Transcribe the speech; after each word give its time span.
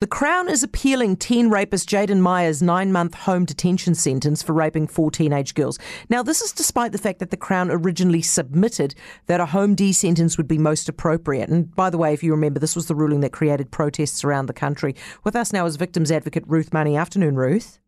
The 0.00 0.06
Crown 0.06 0.48
is 0.48 0.62
appealing 0.62 1.16
teen 1.16 1.50
rapist 1.50 1.88
Jaden 1.88 2.20
Myers' 2.20 2.62
nine 2.62 2.92
month 2.92 3.14
home 3.14 3.44
detention 3.44 3.96
sentence 3.96 4.44
for 4.44 4.52
raping 4.52 4.86
four 4.86 5.10
teenage 5.10 5.54
girls. 5.54 5.76
Now, 6.08 6.22
this 6.22 6.40
is 6.40 6.52
despite 6.52 6.92
the 6.92 6.98
fact 6.98 7.18
that 7.18 7.32
the 7.32 7.36
Crown 7.36 7.68
originally 7.68 8.22
submitted 8.22 8.94
that 9.26 9.40
a 9.40 9.46
home 9.46 9.74
D 9.74 9.92
sentence 9.92 10.36
would 10.36 10.46
be 10.46 10.56
most 10.56 10.88
appropriate. 10.88 11.48
And 11.48 11.74
by 11.74 11.90
the 11.90 11.98
way, 11.98 12.12
if 12.12 12.22
you 12.22 12.30
remember, 12.30 12.60
this 12.60 12.76
was 12.76 12.86
the 12.86 12.94
ruling 12.94 13.18
that 13.22 13.32
created 13.32 13.72
protests 13.72 14.22
around 14.22 14.46
the 14.46 14.52
country. 14.52 14.94
With 15.24 15.34
us 15.34 15.52
now 15.52 15.66
is 15.66 15.74
victims 15.74 16.12
advocate 16.12 16.44
Ruth 16.46 16.72
Money. 16.72 16.96
Afternoon, 16.96 17.34
Ruth. 17.34 17.80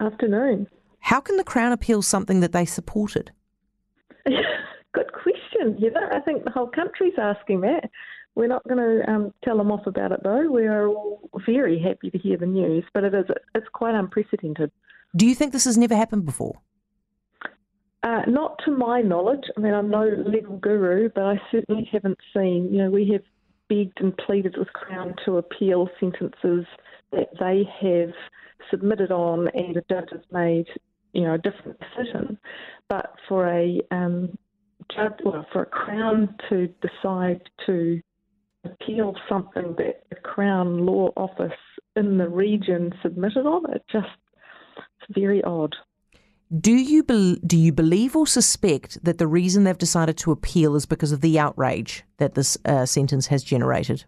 Afternoon. 0.00 0.66
How 1.00 1.20
can 1.20 1.36
the 1.36 1.44
Crown 1.44 1.72
appeal 1.72 2.00
something 2.00 2.40
that 2.40 2.52
they 2.52 2.64
supported? 2.64 3.32
Good 4.24 5.12
question. 5.12 5.76
Know, 5.78 6.08
I 6.10 6.20
think 6.20 6.44
the 6.44 6.50
whole 6.50 6.68
country's 6.68 7.18
asking 7.18 7.60
that. 7.60 7.90
We're 8.40 8.46
not 8.46 8.66
going 8.66 8.78
to 8.78 9.10
um, 9.10 9.34
tell 9.44 9.58
them 9.58 9.70
off 9.70 9.86
about 9.86 10.12
it, 10.12 10.20
though. 10.22 10.50
We 10.50 10.66
are 10.66 10.88
all 10.88 11.28
very 11.44 11.78
happy 11.78 12.08
to 12.10 12.16
hear 12.16 12.38
the 12.38 12.46
news, 12.46 12.84
but 12.94 13.04
it 13.04 13.12
is 13.12 13.26
it's 13.54 13.66
quite 13.74 13.94
unprecedented. 13.94 14.72
Do 15.14 15.26
you 15.26 15.34
think 15.34 15.52
this 15.52 15.66
has 15.66 15.76
never 15.76 15.94
happened 15.94 16.24
before? 16.24 16.58
Uh, 18.02 18.22
not 18.26 18.58
to 18.64 18.70
my 18.70 19.02
knowledge. 19.02 19.44
I 19.54 19.60
mean, 19.60 19.74
I'm 19.74 19.90
no 19.90 20.08
legal 20.26 20.56
guru, 20.56 21.10
but 21.14 21.24
I 21.24 21.38
certainly 21.50 21.86
haven't 21.92 22.16
seen. 22.34 22.72
You 22.72 22.84
know, 22.84 22.90
we 22.90 23.10
have 23.12 23.20
begged 23.68 24.00
and 24.00 24.16
pleaded 24.16 24.56
with 24.56 24.72
Crown 24.72 25.14
to 25.26 25.36
appeal 25.36 25.90
sentences 26.00 26.64
that 27.12 27.28
they 27.38 27.68
have 27.82 28.14
submitted 28.70 29.12
on, 29.12 29.48
and 29.48 29.76
the 29.76 29.84
judge 29.90 30.08
has 30.12 30.22
made, 30.32 30.66
you 31.12 31.24
know, 31.24 31.34
a 31.34 31.38
different 31.38 31.78
decision. 31.78 32.38
But 32.88 33.12
for 33.28 33.46
a 33.48 33.82
um, 33.90 34.38
judge, 34.96 35.20
well, 35.26 35.44
for 35.52 35.64
a 35.64 35.66
Crown 35.66 36.34
to 36.48 36.68
decide 36.80 37.42
to 37.66 38.00
appeal 38.64 39.14
something 39.28 39.74
that 39.78 40.04
the 40.10 40.16
Crown 40.16 40.84
Law 40.86 41.10
Office 41.16 41.52
in 41.96 42.18
the 42.18 42.28
region 42.28 42.92
submitted 43.02 43.46
on. 43.46 43.72
It 43.72 43.82
just 43.90 44.08
it's 44.76 45.18
very 45.18 45.42
odd. 45.44 45.74
Do 46.58 46.72
you 46.72 47.04
be, 47.04 47.40
do 47.46 47.56
you 47.56 47.72
believe 47.72 48.16
or 48.16 48.26
suspect 48.26 49.02
that 49.04 49.18
the 49.18 49.28
reason 49.28 49.62
they've 49.62 49.78
decided 49.78 50.16
to 50.18 50.32
appeal 50.32 50.74
is 50.74 50.84
because 50.84 51.12
of 51.12 51.20
the 51.20 51.38
outrage 51.38 52.02
that 52.16 52.34
this 52.34 52.58
uh, 52.64 52.86
sentence 52.86 53.28
has 53.28 53.44
generated? 53.44 54.04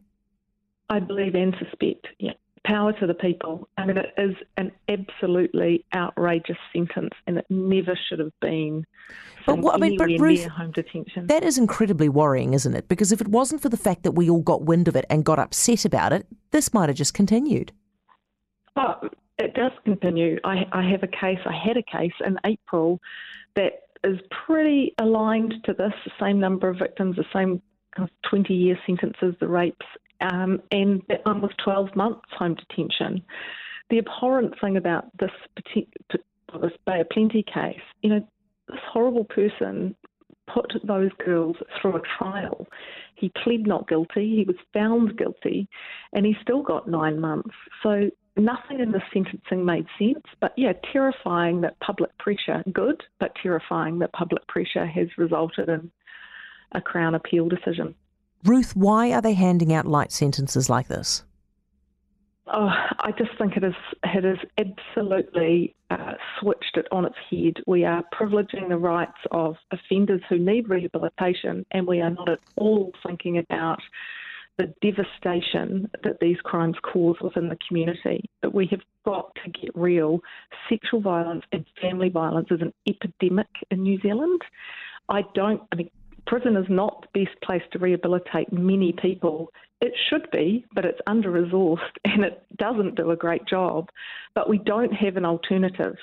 I 0.89 0.99
believe 0.99 1.37
and 1.37 1.55
suspect. 1.59 2.09
Yeah, 2.19 2.33
power 2.65 2.93
to 2.93 3.07
the 3.07 3.15
people. 3.15 3.69
I 3.77 3.87
mean, 3.87 3.97
it 3.97 4.13
is 4.17 4.37
an 4.57 4.73
absolutely 4.89 5.85
outrageous 5.95 6.57
sentence, 6.73 7.15
and 7.27 7.39
it 7.39 7.47
never 7.51 7.99
should 8.09 8.19
have 8.19 8.33
been. 8.41 8.87
But 9.47 9.59
what, 9.59 9.75
I 9.75 9.79
mean, 9.79 9.97
but 9.97 10.09
Ruth, 10.19 10.45
home 10.47 10.71
detention. 10.71 11.27
That 11.27 11.43
is 11.43 11.59
incredibly 11.59 12.09
worrying, 12.09 12.55
isn't 12.55 12.75
it? 12.75 12.89
Because 12.89 13.13
if 13.13 13.21
it 13.21 13.29
wasn't 13.29 13.61
for 13.61 13.69
the 13.69 13.77
fact 13.77 14.05
that 14.05 14.13
we 14.13 14.31
all 14.31 14.43
got 14.43 14.63
wind 14.63 14.89
of 14.89 14.97
it 14.97 15.05
and 15.11 15.25
got 15.25 15.39
upset 15.39 15.85
about 15.85 16.13
it, 16.13 16.27
this 16.51 16.73
might 16.73 16.89
have 16.89 16.97
just 16.97 17.15
continued. 17.15 17.73
Oh, 18.77 19.09
it 19.39 19.55
does 19.55 19.73
continue. 19.85 20.39
I, 20.45 20.67
I 20.73 20.89
have 20.89 21.03
a 21.03 21.09
case. 21.09 21.41
I 21.45 21.53
had 21.53 21.77
a 21.77 21.83
case 21.83 22.13
in 22.25 22.39
April 22.45 23.01
that 23.57 23.83
is 24.05 24.19
pretty 24.47 24.95
aligned 24.99 25.55
to 25.65 25.73
this. 25.73 25.93
The 26.05 26.13
same 26.21 26.39
number 26.39 26.69
of 26.69 26.79
victims, 26.79 27.17
the 27.17 27.25
same 27.33 27.61
20 28.31 28.55
year 28.55 28.79
sentences, 28.87 29.35
the 29.41 29.49
rapes, 29.49 29.87
um, 30.23 30.61
and 30.71 31.03
was 31.27 31.51
12 31.63 31.95
months 31.95 32.23
home 32.39 32.55
detention. 32.55 33.23
The 33.91 33.99
abhorrent 33.99 34.55
thing 34.61 34.77
about 34.77 35.07
this, 35.19 35.31
this 35.75 36.73
Bay 36.87 37.01
of 37.01 37.09
Plenty 37.11 37.43
case, 37.43 37.81
you 38.03 38.11
know, 38.11 38.27
this 38.69 38.81
horrible 38.91 39.25
person 39.25 39.95
put 40.53 40.73
those 40.85 41.11
girls 41.25 41.57
through 41.81 41.97
a 41.97 42.03
trial. 42.19 42.67
He 43.15 43.31
pled 43.43 43.67
not 43.67 43.89
guilty, 43.89 44.37
he 44.37 44.45
was 44.47 44.57
found 44.73 45.17
guilty, 45.17 45.69
and 46.13 46.27
he 46.27 46.35
still 46.43 46.63
got 46.63 46.89
nine 46.89 47.21
months. 47.21 47.55
So 47.83 48.11
nothing 48.37 48.81
in 48.81 48.93
the 48.93 49.03
sentencing 49.13 49.65
made 49.65 49.87
sense. 49.99 50.25
But 50.41 50.53
yeah, 50.57 50.73
terrifying 50.93 51.61
that 51.63 51.79
public 51.81 52.17
pressure, 52.19 52.63
good, 52.73 53.03
but 53.21 53.33
terrifying 53.43 53.99
that 54.01 54.13
public 54.13 54.47
pressure 54.49 54.87
has 54.87 55.09
resulted 55.19 55.69
in 55.69 55.91
a 56.73 56.81
Crown 56.81 57.15
appeal 57.15 57.49
decision. 57.49 57.95
Ruth, 58.45 58.75
why 58.75 59.13
are 59.13 59.23
they 59.23 59.35
handing 59.35 59.73
out 59.73 59.87
light 59.87 60.13
sentences 60.13 60.69
like 60.69 60.89
this? 60.89 61.25
Oh, 62.49 62.69
I 62.99 63.13
just 63.17 63.31
think 63.39 63.57
it 63.57 63.63
is 63.63 63.75
it 64.03 64.25
is 64.25 64.39
absolutely 64.59 65.77
uh, 65.91 66.15
switched 66.41 66.77
it 66.77 66.87
on 66.91 67.05
its 67.05 67.17
head. 67.31 67.63
We 67.67 67.85
are 67.85 68.03
privileging 68.13 68.69
the 68.69 68.79
rights 68.79 69.19
of 69.31 69.57
offenders 69.71 70.23
who 70.29 70.39
need 70.39 70.69
rehabilitation, 70.69 71.65
and 71.71 71.87
we 71.87 72.01
are 72.01 72.11
not 72.11 72.29
at 72.29 72.41
all 72.57 72.93
thinking 73.07 73.39
about 73.39 73.79
the 74.59 74.75
devastation 74.83 75.89
that 76.03 76.19
these 76.21 76.37
crimes 76.43 76.77
cause 76.83 77.17
within 77.23 77.49
the 77.49 77.59
community. 77.69 78.29
But 78.43 78.55
we 78.55 78.67
have 78.71 78.83
got 79.05 79.35
to 79.45 79.51
get 79.51 79.71
real. 79.75 80.21
Sexual 80.69 81.01
violence 81.01 81.45
and 81.53 81.65
family 81.81 82.09
violence 82.09 82.49
is 82.51 82.61
an 82.61 82.75
epidemic 82.89 83.49
in 83.71 83.83
New 83.83 84.01
Zealand. 84.01 84.43
I 85.09 85.23
don't. 85.35 85.63
I 85.73 85.77
mean, 85.77 85.91
prison 86.33 86.57
is 86.57 86.65
not 86.71 87.05
the 87.13 87.25
best 87.25 87.39
place 87.43 87.61
to 87.71 87.79
rehabilitate 87.79 88.51
many 88.51 88.95
people. 89.03 89.53
It 89.83 89.93
should 90.09 90.31
be, 90.31 90.65
but 90.75 90.87
it's 90.87 90.99
under 91.07 91.31
resourced 91.31 91.77
and 92.07 92.25
it 92.25 92.43
doesn't 92.57 92.95
do 92.95 93.11
a 93.11 93.17
great 93.17 93.47
job. 93.47 93.91
But 94.35 94.49
we 94.49 94.57
don't 94.57 94.95
have 94.95 95.19
an 95.19 95.27
alternative. 95.27 95.97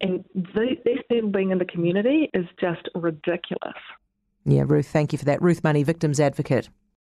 And 0.00 0.24
the, 0.34 0.76
these 0.86 1.00
people 1.10 1.28
being 1.28 1.50
in 1.50 1.58
the 1.58 1.66
community 1.66 2.30
is 2.32 2.46
just 2.58 2.88
ridiculous. 2.94 3.74
Yeah, 4.46 4.62
Ruth, 4.66 4.86
thank 4.86 5.12
you 5.12 5.18
for 5.18 5.26
that. 5.26 5.42
Ruth 5.42 5.62
Money, 5.62 5.82
Victims 5.82 6.18
Advocate. 6.20 6.70